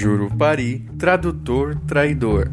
[0.00, 2.50] Jurupari, tradutor traidor.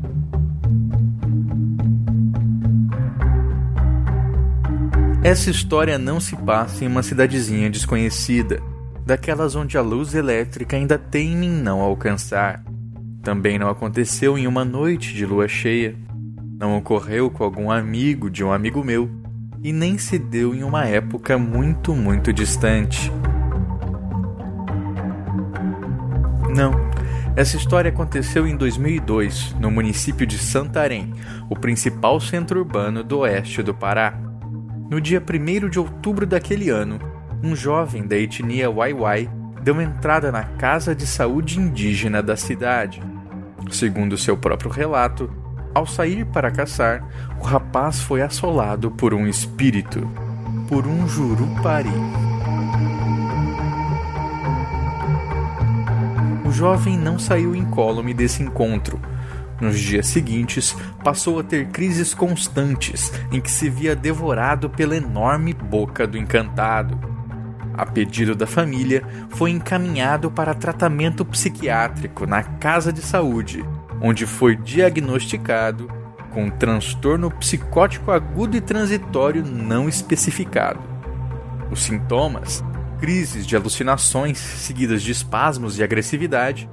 [5.23, 8.61] Essa história não se passa em uma cidadezinha desconhecida,
[9.05, 12.65] daquelas onde a luz elétrica ainda teme em não alcançar.
[13.23, 15.95] Também não aconteceu em uma noite de lua cheia.
[16.59, 19.09] Não ocorreu com algum amigo de um amigo meu
[19.63, 23.09] e nem se deu em uma época muito, muito distante.
[26.53, 26.87] Não,
[27.37, 31.13] essa história aconteceu em 2002, no município de Santarém,
[31.47, 34.19] o principal centro urbano do oeste do Pará.
[34.89, 36.97] No dia 1 de outubro daquele ano,
[37.43, 39.29] um jovem da etnia Waiwai
[39.61, 43.03] deu entrada na casa de saúde indígena da cidade.
[43.69, 45.31] Segundo seu próprio relato,
[45.75, 47.07] ao sair para caçar,
[47.39, 50.09] o rapaz foi assolado por um espírito,
[50.67, 51.91] por um jurupari.
[56.47, 58.97] O jovem não saiu incólume desse encontro.
[59.59, 65.53] Nos dias seguintes, passou a ter crises constantes em que se via devorado pela enorme
[65.53, 66.97] boca do encantado.
[67.73, 73.65] A pedido da família, foi encaminhado para tratamento psiquiátrico na casa de saúde,
[74.01, 75.89] onde foi diagnosticado
[76.31, 80.79] com transtorno psicótico agudo e transitório não especificado.
[81.69, 82.63] Os sintomas,
[82.99, 86.69] crises de alucinações seguidas de espasmos e agressividade,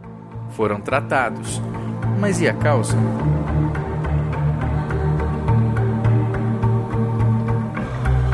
[0.51, 1.61] foram tratados.
[2.19, 2.97] Mas e a causa?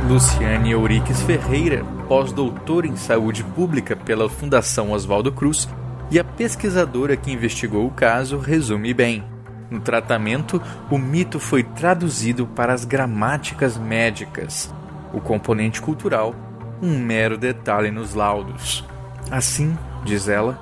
[0.09, 5.69] Luciane Euriques Ferreira, pós-doutora em saúde pública pela Fundação Oswaldo Cruz,
[6.11, 9.25] e a pesquisadora que investigou o caso resume bem.
[9.71, 14.75] No tratamento, o mito foi traduzido para as gramáticas médicas,
[15.13, 16.35] o componente cultural,
[16.83, 18.85] um mero detalhe nos laudos.
[19.31, 20.59] Assim, diz ela,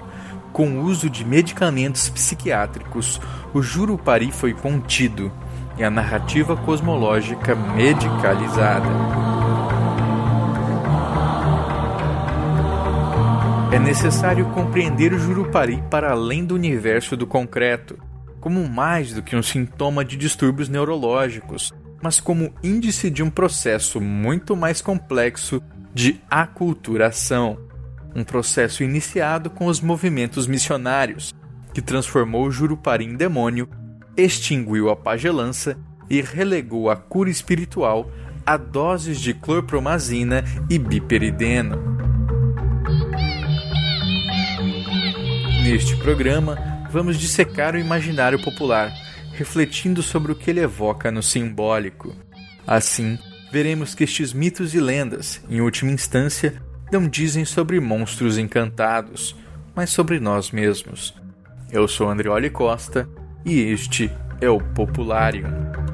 [0.52, 3.20] com o uso de medicamentos psiquiátricos,
[3.54, 5.30] o Jurupari foi contido
[5.78, 8.88] e a narrativa cosmológica medicalizada.
[13.70, 17.98] É necessário compreender o Jurupari para além do universo do concreto,
[18.40, 24.00] como mais do que um sintoma de distúrbios neurológicos, mas como índice de um processo
[24.00, 25.62] muito mais complexo
[25.98, 27.58] de aculturação,
[28.14, 31.34] um processo iniciado com os movimentos missionários,
[31.74, 33.68] que transformou o Jurupari em demônio,
[34.16, 35.76] extinguiu a pagelança
[36.08, 38.08] e relegou a cura espiritual
[38.46, 41.82] a doses de clorpromazina e biperideno.
[45.64, 48.92] Neste programa, vamos dissecar o imaginário popular,
[49.32, 52.14] refletindo sobre o que ele evoca no simbólico.
[52.64, 53.18] Assim,
[53.50, 56.54] veremos que estes mitos e lendas, em última instância,
[56.92, 59.34] não dizem sobre monstros encantados,
[59.74, 61.14] mas sobre nós mesmos.
[61.70, 63.08] Eu sou Andrioli Costa
[63.44, 64.10] e este
[64.40, 65.87] é o Popularium.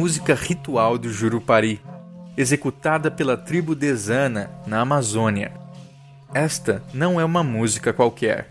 [0.00, 1.78] Música ritual do Jurupari,
[2.34, 5.52] executada pela tribo Desana na Amazônia.
[6.32, 8.48] Esta não é uma música qualquer,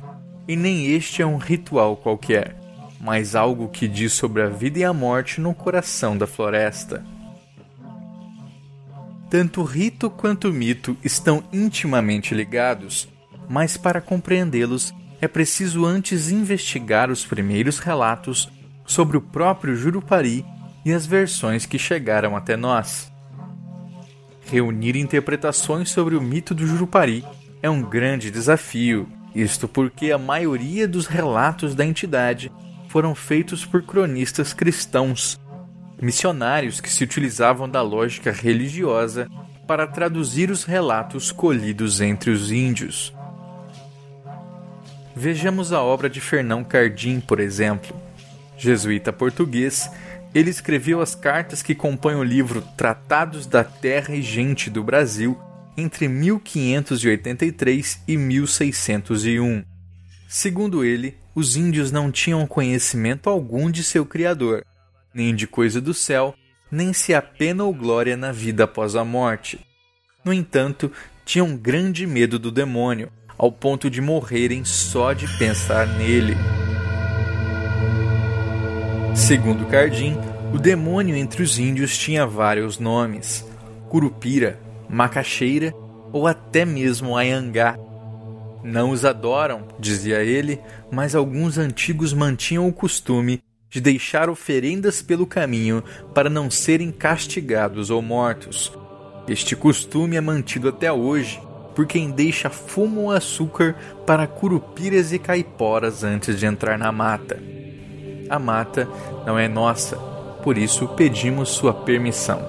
[0.48, 2.56] e nem este é um ritual qualquer,
[3.02, 7.04] mas algo que diz sobre a vida e a morte no coração da floresta.
[9.28, 13.10] Tanto o rito quanto o mito estão intimamente ligados,
[13.50, 18.48] mas para compreendê-los é preciso antes investigar os primeiros relatos
[18.86, 20.46] sobre o próprio Jurupari
[20.90, 23.12] e as versões que chegaram até nós.
[24.46, 27.24] Reunir interpretações sobre o mito do Jurupari
[27.62, 32.52] é um grande desafio, isto porque a maioria dos relatos da entidade
[32.88, 35.40] foram feitos por cronistas cristãos,
[36.02, 39.30] missionários que se utilizavam da lógica religiosa
[39.68, 43.14] para traduzir os relatos colhidos entre os índios.
[45.16, 47.96] Vejamos a obra de Fernão Cardim, por exemplo
[48.60, 49.90] jesuíta português,
[50.34, 55.40] ele escreveu as cartas que compõem o livro Tratados da Terra e Gente do Brasil
[55.76, 59.64] entre 1583 e 1601.
[60.28, 64.64] Segundo ele, os índios não tinham conhecimento algum de seu Criador,
[65.14, 66.36] nem de coisa do céu,
[66.72, 69.60] nem se há pena ou glória na vida após a morte.
[70.24, 70.92] No entanto,
[71.26, 76.36] tinham grande medo do demônio, ao ponto de morrerem só de pensar nele.
[79.20, 80.18] Segundo Cardim,
[80.54, 83.46] o demônio entre os índios tinha vários nomes:
[83.90, 84.58] Curupira,
[84.90, 85.74] Macaxeira
[86.12, 87.78] ou até mesmo Ayangá.
[88.64, 95.28] Não os adoram, dizia ele, mas alguns antigos mantinham o costume de deixar oferendas pelo
[95.28, 95.84] caminho
[96.16, 98.72] para não serem castigados ou mortos.
[99.28, 101.40] Este costume é mantido até hoje
[101.76, 103.76] por quem deixa fumo ou açúcar
[104.08, 107.59] para curupiras e caiporas antes de entrar na mata.
[108.30, 108.88] A mata
[109.26, 109.98] não é nossa,
[110.44, 112.40] por isso pedimos sua permissão.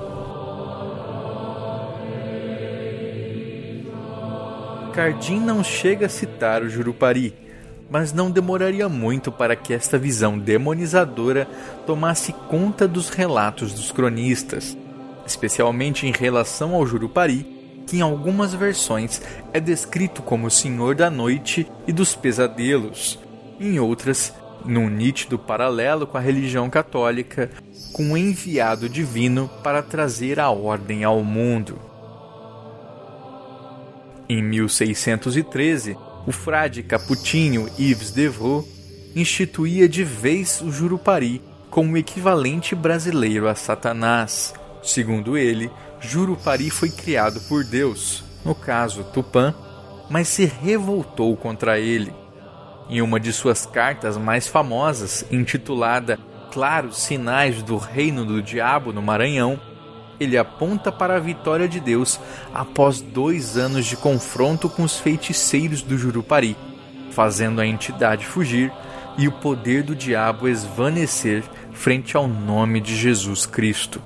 [4.93, 7.35] Cardim não chega a citar o Jurupari,
[7.89, 11.49] mas não demoraria muito para que esta visão demonizadora
[11.87, 14.77] tomasse conta dos relatos dos cronistas,
[15.27, 17.47] especialmente em relação ao Jurupari,
[17.87, 19.21] que em algumas versões
[19.53, 23.19] é descrito como o Senhor da Noite e dos Pesadelos,
[23.59, 24.33] em outras
[24.65, 27.51] num nítido paralelo com a religião católica,
[27.93, 31.79] com um enviado divino para trazer a ordem ao mundo.
[34.29, 35.97] Em 1613,
[36.27, 38.65] o frade capuchinho Yves Devreux
[39.17, 44.55] instituía de vez o Jurupari como o equivalente brasileiro a Satanás.
[44.83, 45.71] Segundo ele,
[46.01, 49.55] Jurupari foi criado por Deus, no caso Tupã,
[50.09, 52.20] mas se revoltou contra ele
[52.91, 56.19] em uma de suas cartas mais famosas, intitulada
[56.53, 59.59] Claros Sinais do Reino do Diabo no Maranhão,
[60.19, 62.21] ele aponta para a vitória de Deus
[62.53, 66.57] após dois anos de confronto com os feiticeiros do Jurupari,
[67.13, 68.73] fazendo a entidade fugir
[69.17, 71.43] e o poder do diabo esvanecer
[71.73, 74.03] frente ao nome de Jesus Cristo.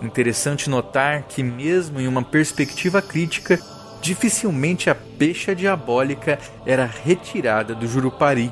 [0.00, 3.60] Interessante notar que, mesmo em uma perspectiva crítica,
[4.08, 8.50] dificilmente a peixa diabólica era retirada do Jurupari.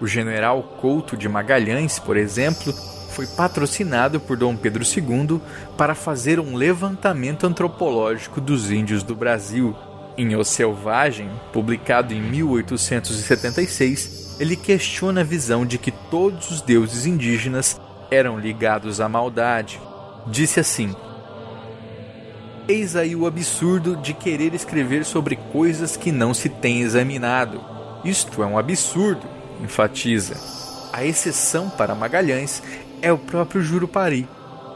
[0.00, 2.72] O general Couto de Magalhães, por exemplo,
[3.10, 5.42] foi patrocinado por Dom Pedro II
[5.76, 9.76] para fazer um levantamento antropológico dos índios do Brasil.
[10.16, 17.04] Em O Selvagem, publicado em 1876, ele questiona a visão de que todos os deuses
[17.04, 17.78] indígenas
[18.10, 19.78] eram ligados à maldade.
[20.26, 20.96] Disse assim:
[22.68, 27.64] Eis aí o absurdo de querer escrever sobre coisas que não se tem examinado.
[28.04, 29.26] Isto é um absurdo,
[29.64, 30.36] enfatiza.
[30.92, 32.62] A exceção para Magalhães
[33.00, 34.28] é o próprio Jurupari,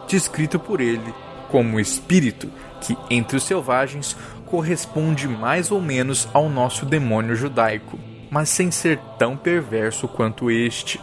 [0.09, 1.12] descrito por ele
[1.50, 2.50] como espírito
[2.81, 4.17] que, entre os selvagens,
[4.47, 7.99] corresponde mais ou menos ao nosso demônio judaico,
[8.31, 10.99] mas sem ser tão perverso quanto este.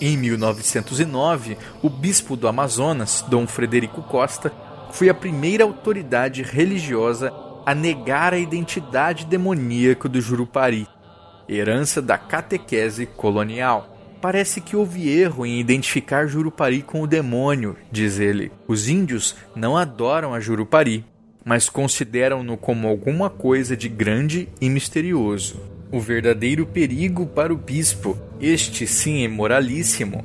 [0.00, 4.52] Em 1909, o bispo do Amazonas, Dom Frederico Costa,
[4.92, 7.32] foi a primeira autoridade religiosa
[7.64, 10.86] a negar a identidade demoníaca do Jurupari,
[11.48, 13.96] herança da catequese colonial.
[14.20, 18.50] Parece que houve erro em identificar Jurupari com o demônio, diz ele.
[18.66, 21.04] Os índios não adoram a Jurupari,
[21.44, 25.60] mas consideram-no como alguma coisa de grande e misterioso.
[25.90, 30.24] O verdadeiro perigo para o bispo, este sim imoralíssimo,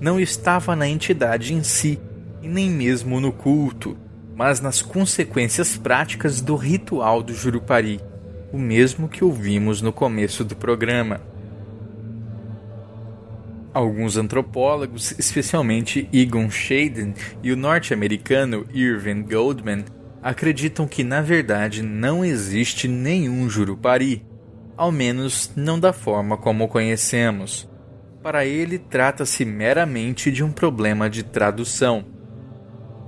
[0.00, 2.00] não estava na entidade em si,
[2.42, 3.96] e nem mesmo no culto,
[4.36, 8.00] mas nas consequências práticas do ritual do Jurupari,
[8.52, 11.20] o mesmo que ouvimos no começo do programa.
[13.72, 19.84] Alguns antropólogos, especialmente Egon Schaden e o norte-americano Irving Goldman,
[20.22, 24.24] acreditam que na verdade não existe nenhum Jurupari,
[24.76, 27.68] ao menos não da forma como o conhecemos.
[28.22, 32.13] Para ele, trata-se meramente de um problema de tradução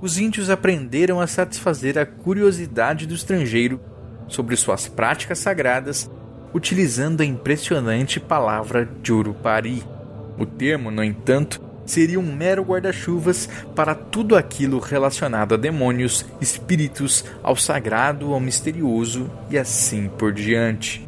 [0.01, 3.79] os índios aprenderam a satisfazer a curiosidade do estrangeiro
[4.27, 6.09] sobre suas práticas sagradas,
[6.53, 9.83] utilizando a impressionante palavra Jurupari.
[10.37, 17.25] O termo, no entanto, seria um mero guarda-chuvas para tudo aquilo relacionado a demônios, espíritos,
[17.41, 21.07] ao sagrado, ao misterioso e assim por diante.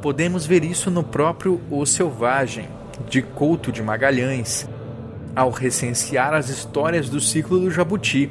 [0.00, 2.68] Podemos ver isso no próprio O Selvagem,
[3.08, 4.68] de Couto de Magalhães,
[5.38, 8.28] ao recensear as histórias do ciclo do jabuti.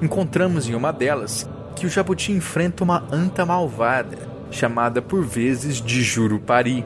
[0.00, 4.16] Encontramos em uma delas que o jabuti enfrenta uma anta malvada,
[4.50, 6.82] chamada por vezes de Jurupari.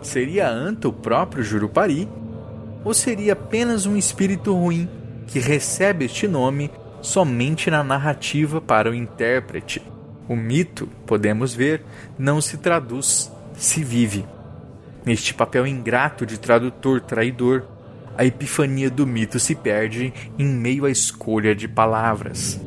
[0.00, 2.08] Seria Anta o próprio Jurupari?
[2.82, 4.88] Ou seria apenas um espírito ruim
[5.26, 6.70] que recebe este nome
[7.02, 9.82] somente na narrativa para o intérprete?
[10.26, 11.84] O mito, podemos ver,
[12.18, 14.24] não se traduz, se vive.
[15.04, 17.64] Neste papel ingrato de tradutor traidor,
[18.16, 22.60] a epifania do mito se perde em meio à escolha de palavras.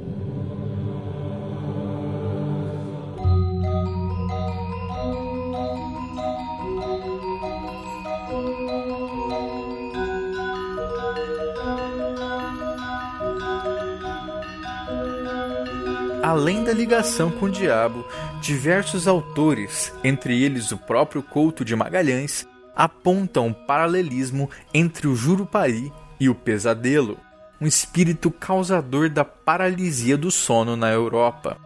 [16.24, 18.04] Além da ligação com o diabo,
[18.42, 25.92] diversos autores, entre eles o próprio Couto de Magalhães, apontam um paralelismo entre o Jurupari
[26.20, 27.18] e o pesadelo,
[27.60, 31.58] um espírito causador da paralisia do sono na Europa.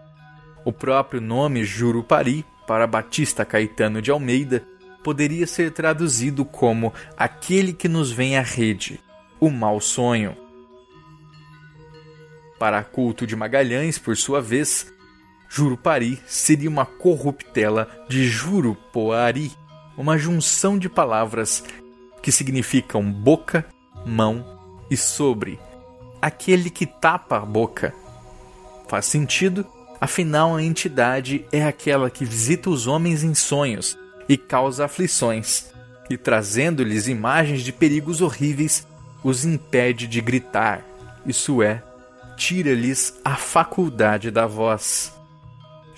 [0.66, 4.66] O próprio nome Jurupari, para Batista Caetano de Almeida,
[5.04, 9.00] poderia ser traduzido como aquele que nos vem à rede,
[9.40, 10.36] o mau sonho.
[12.60, 14.92] Para culto de Magalhães, por sua vez,
[15.48, 19.52] Jurupari seria uma corruptela de Jurupoari,
[19.98, 21.64] uma junção de palavras
[22.22, 23.66] que significam boca,
[24.06, 24.46] mão
[24.90, 25.60] e sobre,
[26.22, 27.94] aquele que tapa a boca.
[28.88, 29.66] Faz sentido,
[30.00, 33.98] afinal a entidade é aquela que visita os homens em sonhos
[34.30, 35.72] e causa aflições,
[36.10, 38.88] e trazendo-lhes imagens de perigos horríveis,
[39.24, 40.86] os impede de gritar,
[41.26, 41.84] isso é,
[42.38, 45.17] tira-lhes a faculdade da voz.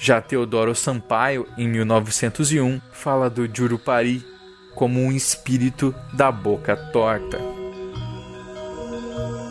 [0.01, 4.25] Já Teodoro Sampaio, em 1901, fala do Jurupari
[4.73, 7.37] como um espírito da boca torta.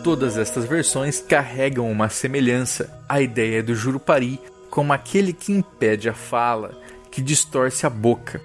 [0.03, 4.39] Todas estas versões carregam uma semelhança, a ideia do Jurupari
[4.71, 6.75] como aquele que impede a fala,
[7.11, 8.41] que distorce a boca.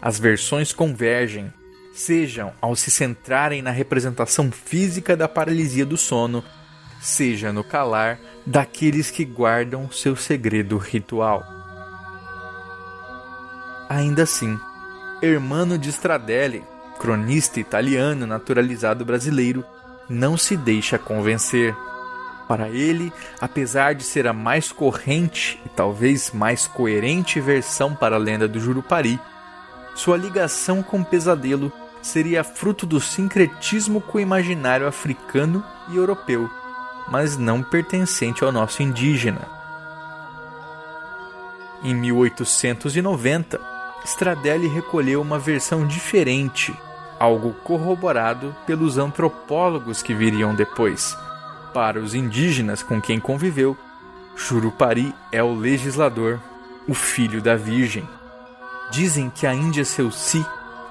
[0.00, 1.52] As versões convergem,
[1.92, 6.42] sejam ao se centrarem na representação física da paralisia do sono,
[7.04, 11.44] seja no calar daqueles que guardam seu segredo ritual.
[13.90, 14.58] Ainda assim,
[15.20, 16.64] Hermano de Stradelli,
[16.98, 19.62] cronista italiano naturalizado brasileiro,
[20.08, 21.76] não se deixa convencer.
[22.48, 28.18] Para ele, apesar de ser a mais corrente e talvez mais coerente versão para a
[28.18, 29.20] lenda do Jurupari,
[29.94, 31.70] sua ligação com o pesadelo
[32.02, 36.50] seria fruto do sincretismo com o imaginário africano e europeu
[37.08, 39.42] mas não pertencente ao nosso indígena.
[41.82, 43.60] Em 1890,
[44.04, 46.74] Stradelli recolheu uma versão diferente,
[47.18, 51.16] algo corroborado pelos antropólogos que viriam depois.
[51.72, 53.76] Para os indígenas com quem conviveu,
[54.36, 56.40] Jurupari é o legislador,
[56.88, 58.08] o filho da Virgem.
[58.90, 60.44] Dizem que a Índia Selci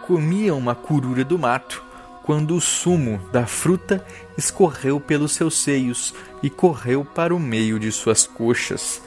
[0.05, 1.83] comia uma curura do mato
[2.23, 4.03] quando o sumo da fruta
[4.37, 9.01] escorreu pelos seus seios e correu para o meio de suas coxas.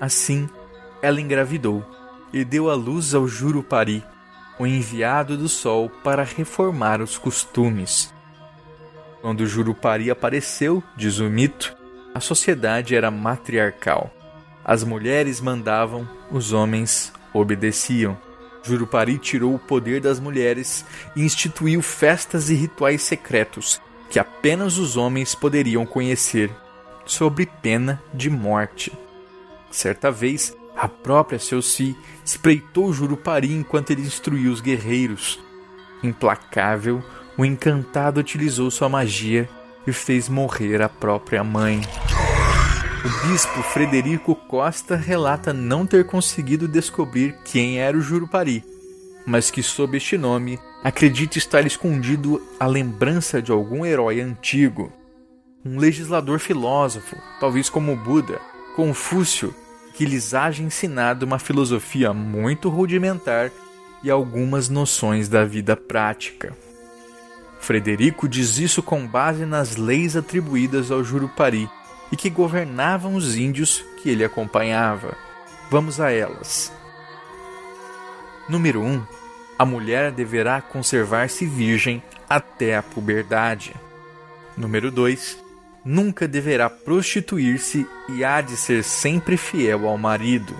[0.00, 0.48] Assim,
[1.02, 1.84] ela engravidou
[2.32, 4.02] e deu à luz ao Jurupari,
[4.58, 8.14] o enviado do sol para reformar os costumes.
[9.20, 11.76] Quando Jurupari apareceu, diz o mito,
[12.14, 14.10] a sociedade era matriarcal.
[14.64, 18.16] As mulheres mandavam, os homens obedeciam.
[18.62, 20.84] Jurupari tirou o poder das mulheres
[21.16, 23.80] e instituiu festas e rituais secretos
[24.12, 26.50] que apenas os homens poderiam conhecer,
[27.06, 28.92] sob pena de morte.
[29.70, 35.40] Certa vez, a própria Selci espreitou Jurupari enquanto ele instruía os guerreiros.
[36.02, 37.02] Implacável,
[37.38, 39.48] o encantado utilizou sua magia
[39.86, 41.80] e fez morrer a própria mãe.
[43.04, 48.64] O bispo Frederico Costa relata não ter conseguido descobrir quem era o Jurupari,
[49.26, 54.92] mas que sob este nome acredita estar escondido a lembrança de algum herói antigo.
[55.64, 58.40] Um legislador filósofo, talvez como Buda,
[58.76, 59.52] Confúcio,
[59.94, 63.50] que lhes haja ensinado uma filosofia muito rudimentar
[64.04, 66.56] e algumas noções da vida prática.
[67.58, 71.68] Frederico diz isso com base nas leis atribuídas ao Jurupari
[72.12, 75.16] e que governavam os índios que ele acompanhava.
[75.70, 76.70] Vamos a elas.
[78.46, 78.86] Número 1.
[78.86, 79.02] Um,
[79.58, 83.74] a mulher deverá conservar-se virgem até a puberdade.
[84.56, 85.38] Número 2.
[85.84, 90.54] Nunca deverá prostituir-se e há de ser sempre fiel ao marido.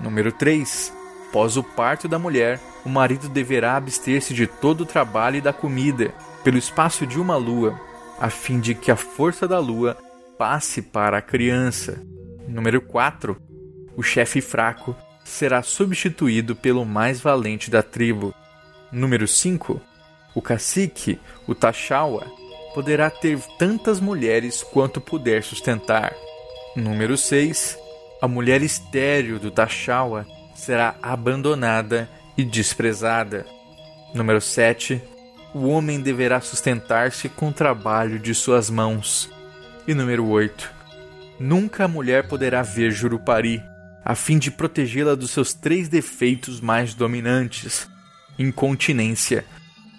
[0.00, 0.92] Número 3.
[1.28, 5.52] Após o parto da mulher, o marido deverá abster-se de todo o trabalho e da
[5.52, 6.12] comida,
[6.42, 7.78] pelo espaço de uma lua,
[8.18, 9.96] a fim de que a força da lua
[10.38, 12.00] passe para a criança.
[12.46, 13.36] Número 4.
[13.96, 18.32] O chefe fraco será substituído pelo mais valente da tribo.
[18.92, 19.80] Número 5.
[20.34, 22.24] O cacique, o Tachawa,
[22.72, 26.14] poderá ter tantas mulheres quanto puder sustentar.
[26.76, 27.76] Número 6.
[28.22, 33.44] A mulher estéril do Tachawa será abandonada e desprezada.
[34.14, 35.02] Número 7.
[35.52, 39.28] O homem deverá sustentar-se com o trabalho de suas mãos.
[39.88, 40.70] E número 8.
[41.40, 43.64] Nunca a mulher poderá ver Jurupari,
[44.04, 47.88] a fim de protegê-la dos seus três defeitos mais dominantes:
[48.38, 49.46] incontinência,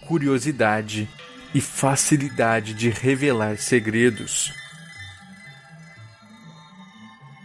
[0.06, 1.10] curiosidade
[1.56, 4.54] e facilidade de revelar segredos.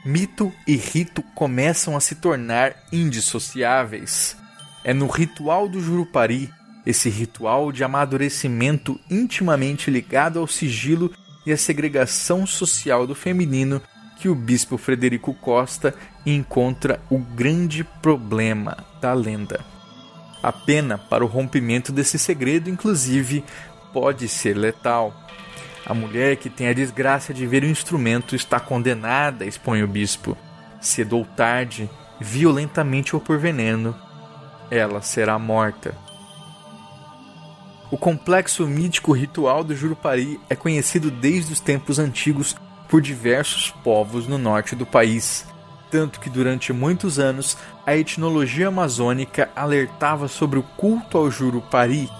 [0.04, 4.36] Mito e rito começam a se tornar indissociáveis.
[4.84, 6.52] É no ritual do Jurupari,
[6.84, 11.10] esse ritual de amadurecimento intimamente ligado ao sigilo
[11.46, 13.80] e à segregação social do feminino,
[14.18, 19.64] que o bispo Frederico Costa encontra o grande problema da lenda.
[20.42, 23.44] A pena para o rompimento desse segredo, inclusive,
[23.92, 25.14] pode ser letal.
[25.86, 30.36] A mulher que tem a desgraça de ver o instrumento está condenada, expõe o bispo.
[30.80, 31.88] Cedo ou tarde,
[32.20, 33.94] violentamente ou por veneno,
[34.70, 35.94] ela será morta.
[37.94, 42.56] O complexo mítico ritual do Jurupari é conhecido desde os tempos antigos
[42.88, 45.46] por diversos povos no norte do país,
[45.92, 52.10] tanto que durante muitos anos a etnologia amazônica alertava sobre o culto ao Jurupari,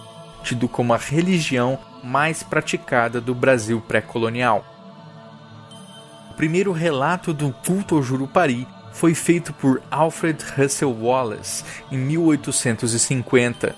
[0.44, 4.64] tido como a religião mais praticada do Brasil pré-colonial.
[6.30, 13.74] O primeiro relato do culto ao Jurupari foi feito por Alfred Russel Wallace em 1850.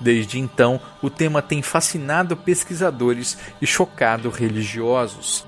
[0.00, 5.46] Desde então, o tema tem fascinado pesquisadores e chocado religiosos.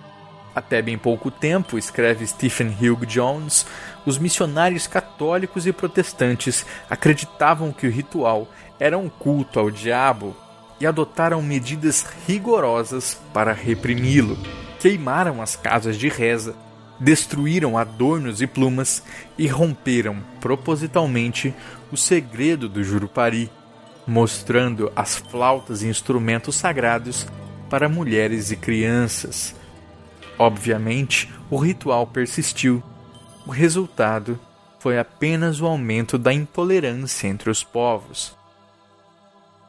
[0.54, 3.66] Até bem pouco tempo, escreve Stephen Hugh Jones,
[4.06, 8.48] os missionários católicos e protestantes acreditavam que o ritual
[8.80, 10.34] era um culto ao diabo
[10.80, 14.38] e adotaram medidas rigorosas para reprimi-lo.
[14.80, 16.54] Queimaram as casas de reza,
[16.98, 19.02] destruíram adornos e plumas
[19.36, 21.54] e romperam propositalmente
[21.92, 23.50] o segredo do Jurupari,
[24.06, 27.26] mostrando as flautas e instrumentos sagrados
[27.68, 29.54] para mulheres e crianças.
[30.38, 32.82] Obviamente, o ritual persistiu.
[33.46, 34.38] O resultado
[34.78, 38.36] foi apenas o aumento da intolerância entre os povos.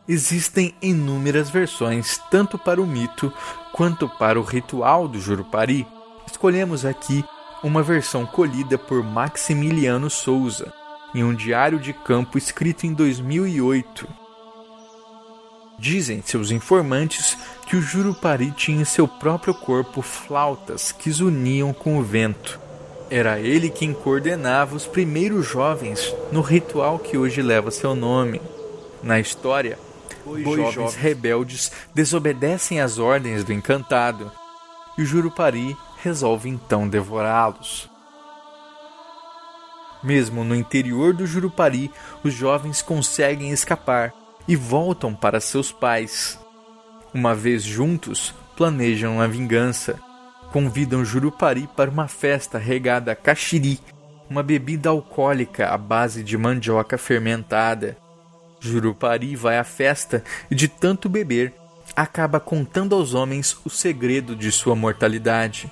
[0.08, 3.34] Existem inúmeras versões, tanto para o mito
[3.74, 5.86] quanto para o ritual do Jurupari.
[6.26, 7.26] Escolhemos aqui
[7.64, 10.72] uma versão colhida por Maximiliano Souza,
[11.14, 14.27] em um diário de campo escrito em 2008.
[15.80, 17.38] Dizem seus informantes
[17.68, 22.60] que o Jurupari tinha em seu próprio corpo flautas que uniam com o vento.
[23.10, 28.42] Era ele quem coordenava os primeiros jovens no ritual que hoje leva seu nome.
[29.04, 29.78] Na história,
[30.26, 34.32] os jovens, jovens rebeldes desobedecem às ordens do encantado
[34.98, 37.88] e o Jurupari resolve então devorá-los.
[40.04, 41.92] Mesmo no interior do Jurupari,
[42.24, 44.14] os jovens conseguem escapar
[44.48, 46.40] e voltam para seus pais.
[47.14, 50.00] Uma vez juntos, planejam a vingança.
[50.52, 53.80] Convidam Jurupari para uma festa regada a caxiri,
[54.30, 57.98] uma bebida alcoólica à base de mandioca fermentada.
[58.60, 61.54] Jurupari vai à festa e, de tanto beber,
[61.96, 65.72] acaba contando aos homens o segredo de sua mortalidade.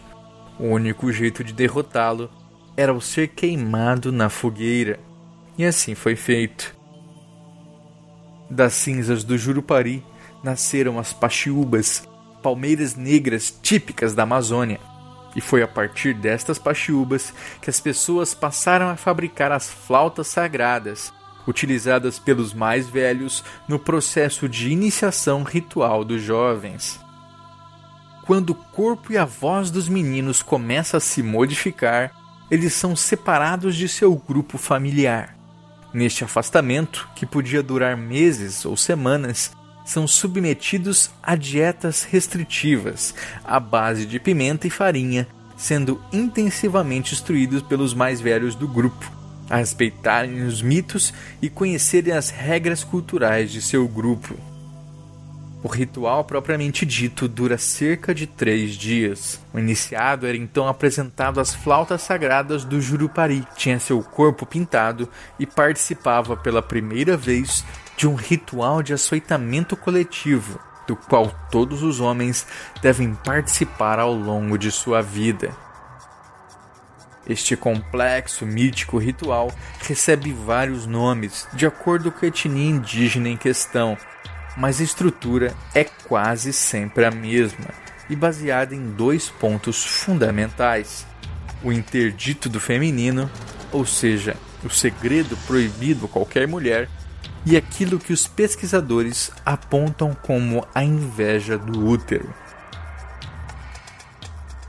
[0.60, 2.30] O único jeito de derrotá-lo
[2.78, 5.00] era o ser queimado na fogueira.
[5.58, 6.75] E assim foi feito.
[8.50, 10.04] Das cinzas do Jurupari
[10.44, 12.08] nasceram as paxiúbas,
[12.44, 14.80] palmeiras negras típicas da Amazônia.
[15.36, 21.12] E foi a partir destas paxiúbas que as pessoas passaram a fabricar as flautas sagradas,
[21.48, 27.00] utilizadas pelos mais velhos no processo de iniciação ritual dos jovens.
[28.26, 32.12] Quando o corpo e a voz dos meninos começam a se modificar,
[32.50, 35.35] eles são separados de seu grupo familiar.
[35.96, 39.54] Neste afastamento, que podia durar meses ou semanas,
[39.86, 47.94] são submetidos a dietas restritivas à base de pimenta e farinha, sendo intensivamente instruídos pelos
[47.94, 49.10] mais velhos do grupo
[49.50, 54.36] a respeitarem os mitos e conhecerem as regras culturais de seu grupo.
[55.66, 59.42] O ritual propriamente dito dura cerca de três dias.
[59.52, 65.48] O iniciado era então apresentado às flautas sagradas do Jurupari, tinha seu corpo pintado e
[65.48, 67.66] participava pela primeira vez
[67.98, 72.46] de um ritual de açoitamento coletivo, do qual todos os homens
[72.80, 75.50] devem participar ao longo de sua vida.
[77.28, 79.52] Este complexo mítico ritual
[79.82, 83.98] recebe vários nomes de acordo com a etnia indígena em questão,
[84.56, 91.06] mas a estrutura é quase sempre a mesma e baseada em dois pontos fundamentais:
[91.64, 93.30] o interdito do feminino,
[93.72, 96.90] ou seja, o segredo proibido a qualquer mulher,
[97.46, 102.34] e aquilo que os pesquisadores apontam como a inveja do útero.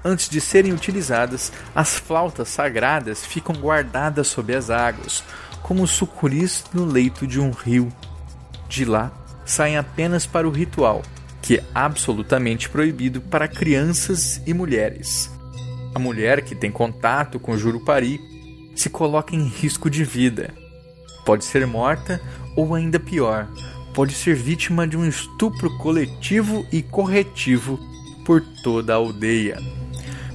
[0.05, 5.25] Antes de serem utilizadas, as flautas sagradas ficam guardadas sob as águas,
[5.63, 7.93] como sucuris no leito de um rio.
[8.69, 9.11] De lá,
[9.47, 11.03] saem apenas para o ritual,
[11.41, 15.31] que é absolutamente proibido para crianças e mulheres.
[15.95, 18.21] A mulher que tem contato com Jurupari
[18.75, 20.53] se coloca em risco de vida.
[21.25, 22.21] Pode ser morta
[22.55, 23.49] ou ainda pior,
[23.95, 27.79] pode ser vítima de um estupro coletivo e corretivo
[28.27, 29.59] por toda a aldeia.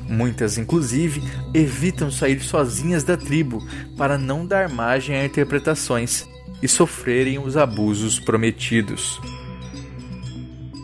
[0.07, 1.21] Muitas, inclusive,
[1.53, 6.27] evitam sair sozinhas da tribo para não dar margem a interpretações
[6.61, 9.19] e sofrerem os abusos prometidos.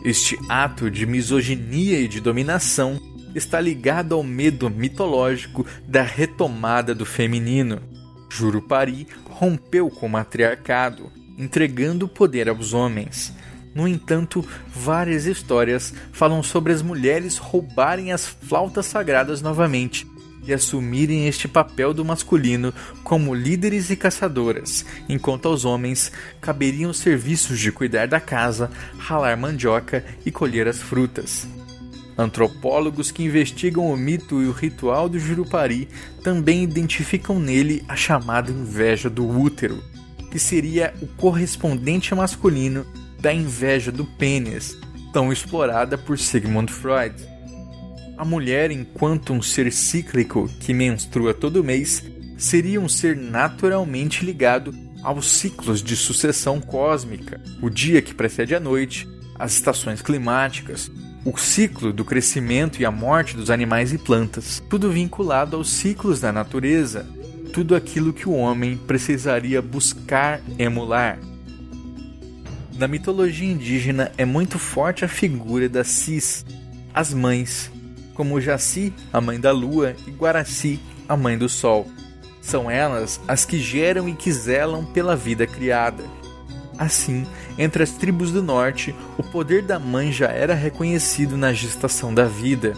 [0.04, 3.00] Este ato de misoginia e de dominação
[3.34, 7.80] está ligado ao medo mitológico da retomada do feminino.
[8.30, 13.32] Jurupari rompeu com o matriarcado, entregando o poder aos homens.
[13.74, 20.06] No entanto, várias histórias falam sobre as mulheres roubarem as flautas sagradas novamente
[20.48, 22.72] e assumirem este papel do masculino
[23.04, 29.36] como líderes e caçadoras, enquanto aos homens caberiam os serviços de cuidar da casa, ralar
[29.36, 31.46] mandioca e colher as frutas.
[32.16, 35.86] Antropólogos que investigam o mito e o ritual do Jurupari
[36.24, 39.84] também identificam nele a chamada inveja do útero,
[40.30, 42.84] que seria o correspondente masculino
[43.20, 44.76] da inveja do pênis,
[45.12, 47.14] tão explorada por Sigmund Freud.
[48.18, 52.02] A mulher, enquanto um ser cíclico que menstrua todo mês,
[52.36, 58.60] seria um ser naturalmente ligado aos ciclos de sucessão cósmica, o dia que precede a
[58.60, 60.90] noite, as estações climáticas,
[61.24, 66.20] o ciclo do crescimento e a morte dos animais e plantas, tudo vinculado aos ciclos
[66.20, 67.06] da natureza,
[67.52, 71.20] tudo aquilo que o homem precisaria buscar emular.
[72.76, 76.44] Na mitologia indígena é muito forte a figura das Cis,
[76.92, 77.70] as mães,
[78.18, 81.86] como Jaci, a mãe da lua, e Guaraci, a mãe do sol.
[82.42, 86.02] São elas as que geram e que zelam pela vida criada.
[86.76, 87.24] Assim,
[87.56, 92.24] entre as tribos do norte, o poder da mãe já era reconhecido na gestação da
[92.24, 92.72] vida.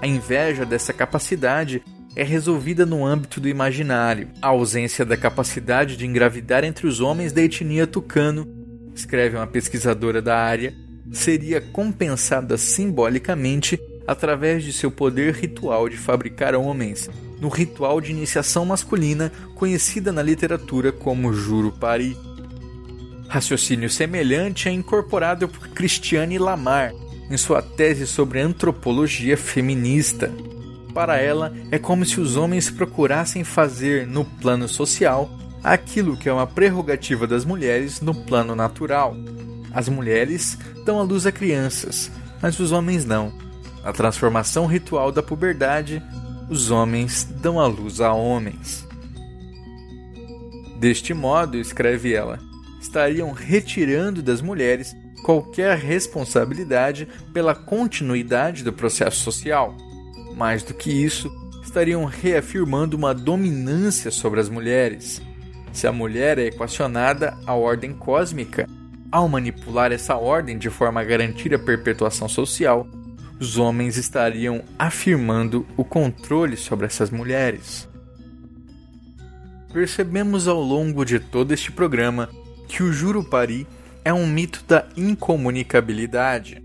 [0.00, 1.82] A inveja dessa capacidade
[2.16, 4.28] é resolvida no âmbito do imaginário.
[4.40, 8.48] A ausência da capacidade de engravidar entre os homens da etnia tucano,
[8.94, 10.72] escreve uma pesquisadora da área,
[11.12, 13.78] seria compensada simbolicamente
[14.10, 17.08] através de seu poder ritual de fabricar homens,
[17.40, 22.16] no ritual de iniciação masculina conhecida na literatura como Jurupari.
[23.28, 26.92] Raciocínio semelhante é incorporado por Christiane Lamar
[27.30, 30.28] em sua tese sobre antropologia feminista.
[30.92, 35.30] Para ela, é como se os homens procurassem fazer no plano social
[35.62, 39.14] aquilo que é uma prerrogativa das mulheres no plano natural.
[39.72, 42.10] As mulheres dão à luz a crianças,
[42.42, 43.48] mas os homens não.
[43.84, 46.02] Na transformação ritual da puberdade,
[46.48, 48.86] os homens dão à luz a homens.
[50.78, 52.38] Deste modo, escreve ela,
[52.80, 59.76] estariam retirando das mulheres qualquer responsabilidade pela continuidade do processo social.
[60.34, 61.30] Mais do que isso,
[61.62, 65.20] estariam reafirmando uma dominância sobre as mulheres.
[65.72, 68.66] Se a mulher é equacionada à ordem cósmica,
[69.12, 72.86] ao manipular essa ordem de forma a garantir a perpetuação social,
[73.40, 77.88] os homens estariam afirmando o controle sobre essas mulheres.
[79.72, 82.28] Percebemos ao longo de todo este programa
[82.68, 83.66] que o Jurupari
[84.04, 86.62] é um mito da incomunicabilidade.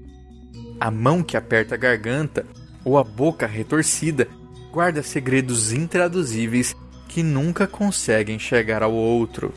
[0.77, 2.45] A mão que aperta a garganta
[2.83, 4.27] ou a boca retorcida
[4.69, 6.75] guarda segredos intraduzíveis
[7.07, 9.53] que nunca conseguem chegar ao outro.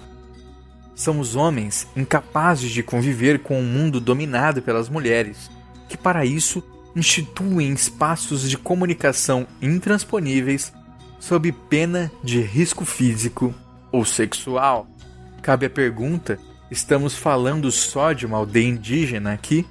[0.94, 5.50] São os homens incapazes de conviver com um mundo dominado pelas mulheres,
[5.88, 6.62] que para isso
[6.98, 10.72] instituem espaços de comunicação intransponíveis
[11.20, 13.54] sob pena de risco físico
[13.92, 14.88] ou sexual.
[15.40, 16.38] Cabe a pergunta:
[16.70, 19.64] estamos falando só de uma aldeia indígena aqui?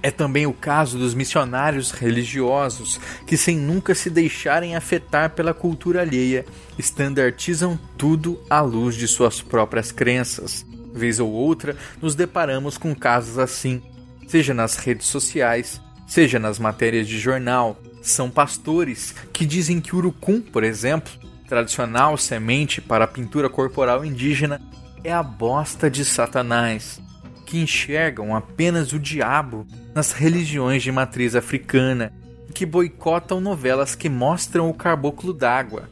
[0.00, 6.02] É também o caso dos missionários religiosos que, sem nunca se deixarem afetar pela cultura
[6.02, 6.46] alheia,
[6.78, 10.64] estandartizam tudo à luz de suas próprias crenças.
[10.94, 13.82] Vez ou outra, nos deparamos com casos assim,
[14.28, 20.40] seja nas redes sociais, seja nas matérias de jornal, São pastores que dizem que urucum,
[20.40, 21.12] por exemplo,
[21.48, 24.60] tradicional semente para a pintura corporal indígena,
[25.02, 27.00] é a bosta de Satanás,
[27.44, 32.12] que enxergam apenas o diabo nas religiões de matriz africana
[32.54, 35.88] que boicotam novelas que mostram o caboclo d'água,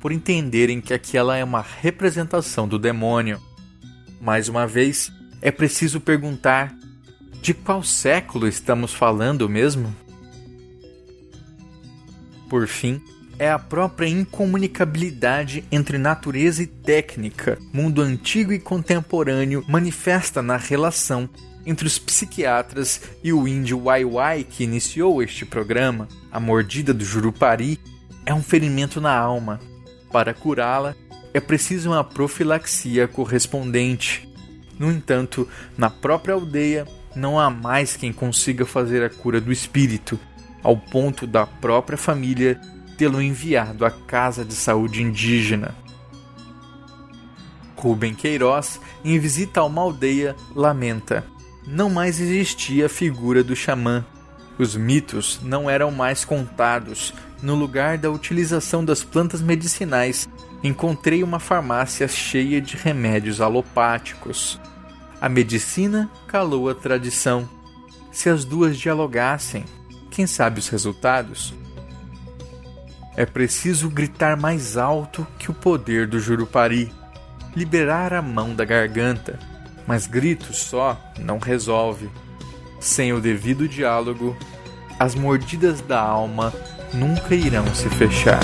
[0.00, 3.40] por entenderem que aquela é uma representação do demônio.
[4.20, 6.74] Mais uma vez, é preciso perguntar:
[7.46, 9.94] de qual século estamos falando mesmo?
[12.50, 13.00] Por fim,
[13.38, 21.30] é a própria incomunicabilidade entre natureza e técnica, mundo antigo e contemporâneo, manifesta na relação
[21.64, 26.08] entre os psiquiatras e o índio Wai que iniciou este programa.
[26.32, 27.78] A mordida do Jurupari
[28.24, 29.60] é um ferimento na alma.
[30.10, 30.96] Para curá-la,
[31.32, 34.28] é preciso uma profilaxia correspondente.
[34.80, 40.20] No entanto, na própria aldeia, não há mais quem consiga fazer a cura do espírito,
[40.62, 42.60] ao ponto da própria família
[42.96, 45.74] tê-lo enviado à Casa de Saúde Indígena.
[47.76, 51.24] Rubem Queiroz, em visita a uma aldeia, lamenta:
[51.66, 54.04] não mais existia a figura do xamã.
[54.58, 57.12] Os mitos não eram mais contados.
[57.42, 60.28] No lugar da utilização das plantas medicinais,
[60.64, 64.58] encontrei uma farmácia cheia de remédios alopáticos.
[65.26, 67.48] A medicina calou a tradição.
[68.12, 69.64] Se as duas dialogassem,
[70.08, 71.52] quem sabe os resultados?
[73.16, 76.92] É preciso gritar mais alto que o poder do Jurupari,
[77.56, 79.36] liberar a mão da garganta,
[79.84, 82.08] mas gritos só não resolve.
[82.78, 84.36] Sem o devido diálogo,
[84.96, 86.54] as mordidas da alma
[86.94, 88.38] nunca irão se fechar.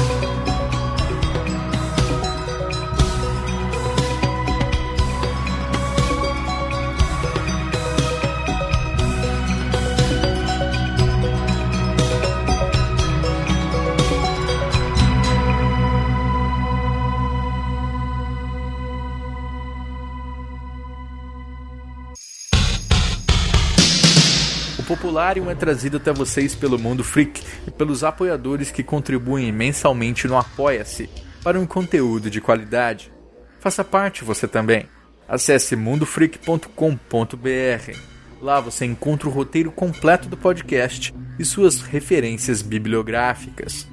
[25.12, 30.38] Popularium é trazido até vocês pelo Mundo Freak e pelos apoiadores que contribuem mensalmente no
[30.38, 31.06] Apoia-se
[31.44, 33.12] para um conteúdo de qualidade.
[33.60, 34.88] Faça parte você também.
[35.28, 37.98] Acesse mundofreak.com.br.
[38.40, 43.86] Lá você encontra o roteiro completo do podcast e suas referências bibliográficas.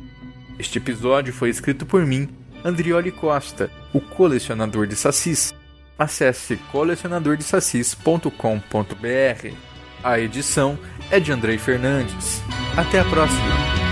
[0.58, 2.30] Este episódio foi escrito por mim,
[2.64, 5.54] Andrioli Costa, o colecionador de sacis.
[5.98, 9.70] Acesse colecionadordesacis.com.br.
[10.02, 10.80] A edição
[11.12, 12.42] é de Andrei Fernandes.
[12.78, 13.89] Até a próxima!